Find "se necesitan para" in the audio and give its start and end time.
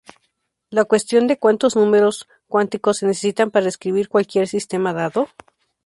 2.97-3.65